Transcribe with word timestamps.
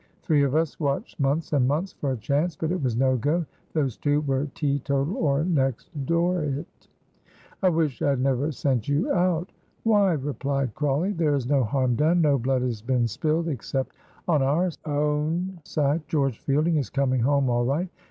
Three 0.23 0.41
of 0.41 0.55
us 0.55 0.79
watched 0.79 1.19
months 1.19 1.53
and 1.53 1.67
months 1.67 1.93
for 1.93 2.11
a 2.13 2.17
chance, 2.17 2.55
but 2.55 2.71
it 2.71 2.81
was 2.81 2.95
no 2.97 3.17
go; 3.17 3.45
those 3.73 3.97
two 3.97 4.21
were 4.21 4.47
teetotal 4.55 5.15
or 5.15 5.43
next 5.43 5.91
door 6.07 6.41
it." 6.43 6.87
"I 7.61 7.69
wish 7.69 8.01
I 8.01 8.09
had 8.09 8.19
never 8.19 8.51
sent 8.51 8.87
you 8.87 9.11
out." 9.13 9.51
"Why," 9.83 10.13
replied 10.13 10.73
Crawley, 10.73 11.11
"there 11.11 11.35
is 11.35 11.45
no 11.47 11.63
harm 11.63 11.95
done, 11.95 12.19
no 12.19 12.39
blood 12.39 12.63
has 12.63 12.81
been 12.81 13.07
spilled 13.07 13.47
except 13.47 13.91
on 14.27 14.41
our 14.41 14.71
own 14.85 15.59
side. 15.65 16.01
George 16.07 16.39
Fielding 16.39 16.77
is 16.77 16.89
coming 16.89 17.19
home 17.21 17.47
all 17.47 17.65
right. 17.65 17.87